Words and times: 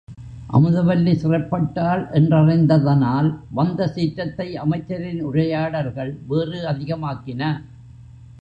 அமுதவல்லி 0.49 1.11
சிறைப்பட்டாள் 1.15 2.01
என்றறிந்ததனால் 2.11 3.29
வந்த 3.51 3.87
சீற்றத்தை 3.87 4.47
அமைச்சரின் 4.57 5.21
உரையாடல்கள் 5.23 6.11
வேறு 6.27 6.61
அதிகமாக்கின. 6.67 7.43